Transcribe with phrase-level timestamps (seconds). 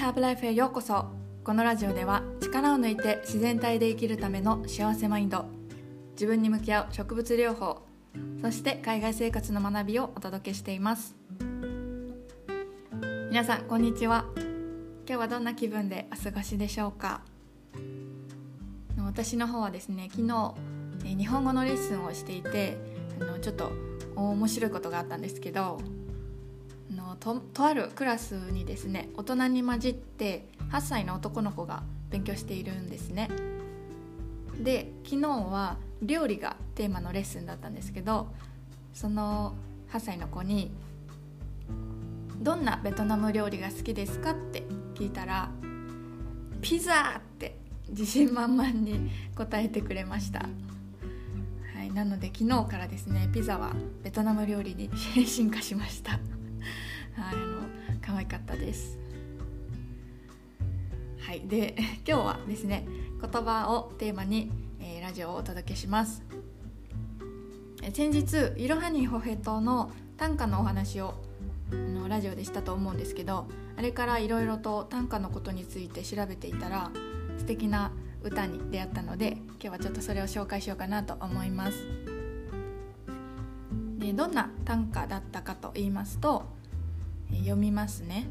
[0.00, 1.04] ハーブライフへようこそ。
[1.44, 5.44] このラジオでは力を抜いて自然体で生きるための幸せマインド
[6.12, 7.82] 自分に向き合う植物療法
[8.40, 11.14] そして海外生活の学びをお届けしています。
[13.28, 14.24] 皆さんこんにちは。
[14.36, 17.20] 今日はどんな気分でお過ごしでしょうか？
[19.04, 20.54] 私の方はですね昨日
[21.04, 22.78] 日本語のレッスンをしていて
[23.20, 23.70] あのちょっと
[24.16, 25.78] 面白いことがあったんですけど
[27.16, 33.28] ととあるクラスにですね大人に混じって8歳の男の子が勉強しているんですね
[34.58, 38.28] で昨日は料理がテーマのレッスンだったんですけど
[38.92, 39.54] その
[39.92, 40.70] 8歳の子に
[42.40, 44.64] 「どんなベトナム料理が好きですか?」って
[44.94, 45.50] 聞いたら
[46.60, 47.58] 「ピザ!」って
[47.88, 50.48] 自信満々に答えてくれました、
[51.74, 53.72] はい、なので昨日からですねピザは
[54.02, 54.90] ベトナム料理に
[55.26, 56.18] 進化しました
[57.20, 57.68] あの
[58.00, 58.98] 可愛かったです。
[61.20, 61.76] はいで
[62.06, 62.86] 今日はですね
[63.20, 66.22] 言葉をテーマに、えー、ラジオをお届けします。
[67.92, 71.14] 先日いろはにほへとの短歌のお話を
[71.72, 76.90] あのラジオでしたと思うんですけどあれからいろいろと短歌のことについて調べていたら
[77.38, 77.90] 素敵な
[78.22, 81.86] 歌に出会ったので今日はちょっとそれを紹介しようかなと思います。
[83.98, 86.44] でどんな短歌だったかと言いますと
[87.38, 88.28] 読みますね。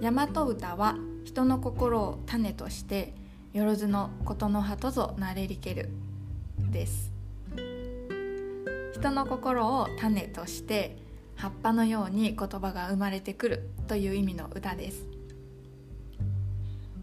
[0.00, 3.14] 大和歌は人の心を種として
[3.52, 5.90] よろずのことの葉とぞなれりける
[6.70, 7.12] です。
[8.92, 10.96] 人の心を種として
[11.36, 15.06] 葉っぱのように言葉が生まれてくるという意味の歌です。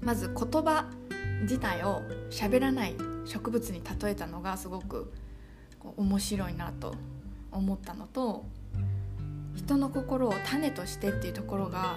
[0.00, 0.86] まず言葉
[1.42, 5.12] 自体を喋らない植物に例えたのがすごく
[5.96, 6.94] 面白いなと
[7.50, 8.46] 思ったのと
[9.66, 11.96] 人の心を種としてっていうところが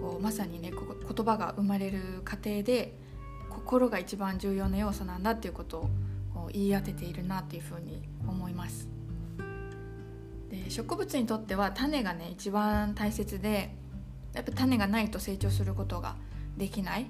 [0.00, 2.94] こうまさにね言葉が生まれる過程で
[3.48, 5.88] 心が一番重要な要素なんだっていうこと
[6.34, 8.88] を言い当てているなっていうふうに思います。
[10.50, 13.74] で植物にとっては種がね一番大切で
[14.32, 16.16] やっぱ種がないと成長することが
[16.56, 17.06] できない、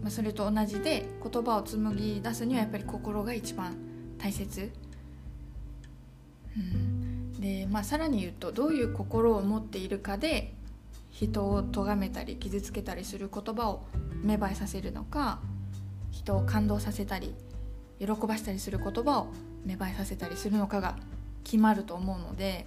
[0.00, 3.76] まあ、それと同じで言葉を紡ぎ出すにはやっぱり心が一番
[4.18, 4.72] 大切、
[6.56, 6.81] うん、
[7.42, 10.54] で、まあ、さらに言うとどういう心を持っているかで
[11.10, 13.82] 人を咎めたり傷つけたりする言葉を
[14.22, 15.40] 芽生えさせるのか
[16.10, 17.34] 人を感動させたり
[17.98, 19.26] 喜ばしたりする言葉を
[19.66, 20.96] 芽生えさせたりするのかが
[21.44, 22.66] 決まると思うので、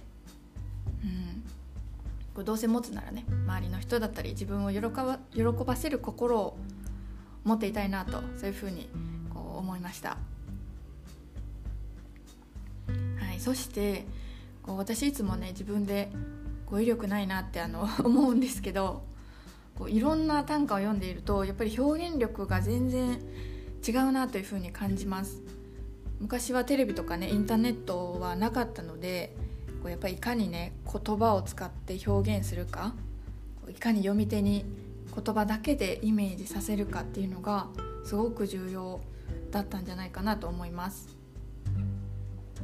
[1.02, 1.42] うん、
[2.34, 6.58] これどうせ持つならね周りの人だったり自分を喜ば喜ばせる心を
[7.44, 8.88] 持っていたいなとそういうふうに
[9.32, 10.18] こう思いました。
[13.18, 14.04] はい、そして
[14.66, 16.10] こう私いつもね自分で
[16.66, 19.04] 語彙力ないなってあの 思うんですけど
[19.76, 23.20] こういろんな短歌を読んでいるとやっぱり表現力が全然
[23.86, 25.42] 違うなというふに感じます。
[26.18, 29.36] 昔はテレビとかねインターネットはなかったので
[29.82, 32.94] こうやっぱりいかにね言葉を使って表現するか
[33.68, 34.64] いかに読み手に
[35.14, 37.68] 言葉だけでイメージさせるかっていうのが
[38.04, 39.00] すごく重要
[39.50, 41.08] だったんじゃないかなと思います。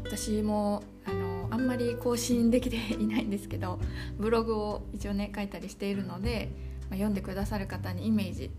[0.05, 3.79] 私もあのあんまり更新できていないんですけど
[4.17, 6.49] ブログを一応ね書いたりしているので、
[6.89, 8.51] まあ、読んでくださる方にイメージ、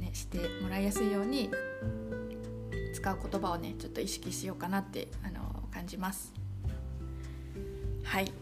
[0.00, 1.48] ね、してもらいやすいように
[2.92, 6.32] 使う言葉をねちょっと意識しようかなってあの感じます。
[8.02, 8.32] はい、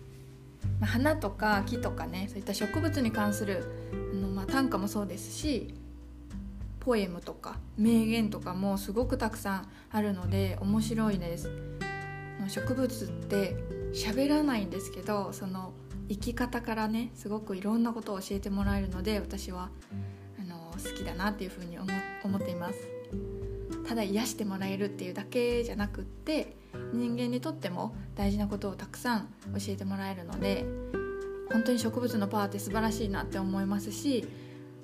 [0.81, 5.75] ま、花とか木とかねそういった植物に関するあの、まあ、短歌もそうですし
[6.81, 11.51] ポエムとか名言とかもすごくたくさんあるので面白いです。
[12.49, 15.73] 植物って喋らないんですけどその
[16.09, 19.71] 生き方からねすごくいろんなことを教えてもらえるので私は
[20.41, 22.89] あの好きだなっていうふうに思っています。
[23.87, 26.57] ただ癒してもらえるっていうだけじゃなくって
[26.93, 30.65] 人間にとっても大事なことをたくさん教えてもらえるので
[31.51, 34.27] 本当に植物のパワーって素晴らしいなって思いますし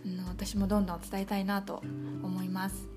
[0.04, 1.82] あの私もどんどん伝えたいなと
[2.22, 2.88] 思います。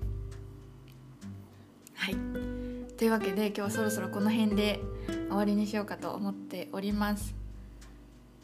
[1.94, 2.61] はい。
[3.02, 4.80] というわけで今日はそろそろこの辺で
[5.26, 7.34] 終わりにしようかと思っております、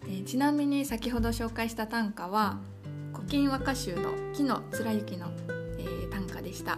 [0.03, 2.59] えー、ちなみに先ほど紹介した短歌は
[3.15, 5.29] 「古今和歌集」の「木の貫之の」
[5.79, 6.77] えー、短歌でした、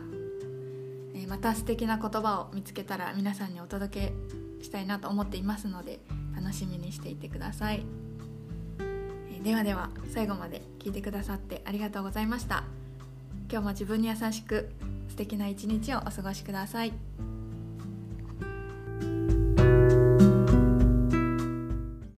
[1.15, 4.13] えー、また素敵な言葉を見つけたら皆さんにお届
[4.59, 6.01] けしたいなと思っていますので
[6.37, 7.87] 楽しみにしていてください、
[8.79, 12.65] えではでは最後まで聞いてくださってありがとうございました。
[13.51, 14.69] 今日も自分に優しく
[15.09, 16.93] 素敵な一日をお過ごしください。